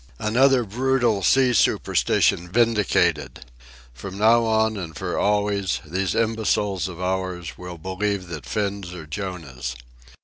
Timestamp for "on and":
4.45-4.97